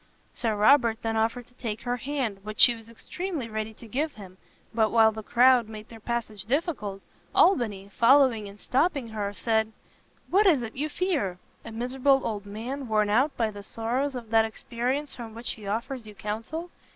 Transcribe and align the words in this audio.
Sir 0.33 0.55
Robert 0.55 0.99
then 1.03 1.15
offered 1.15 1.45
to 1.45 1.53
take 1.53 1.81
her 1.81 1.97
hand, 1.97 2.39
which 2.43 2.59
she 2.61 2.73
was 2.73 2.89
extremely 2.89 3.47
ready 3.47 3.71
to 3.75 3.87
give 3.87 4.13
him; 4.13 4.39
but 4.73 4.89
while 4.89 5.11
the 5.11 5.21
crowd 5.21 5.69
made 5.69 5.89
their 5.89 5.99
passage 5.99 6.45
difficult, 6.45 7.03
Albany, 7.35 7.87
following 7.93 8.49
and 8.49 8.59
stopping 8.59 9.09
her, 9.09 9.31
said, 9.31 9.71
"What 10.31 10.47
is 10.47 10.63
it 10.63 10.75
you 10.75 10.89
fear? 10.89 11.37
a 11.63 11.71
miserable 11.71 12.25
old 12.25 12.47
man, 12.47 12.87
worn 12.87 13.11
out 13.11 13.37
by 13.37 13.51
the 13.51 13.61
sorrows 13.61 14.15
of 14.15 14.31
that 14.31 14.43
experience 14.43 15.13
from 15.13 15.35
which 15.35 15.51
he 15.51 15.67
offers 15.67 16.07
you 16.07 16.15
counsel? 16.15 16.71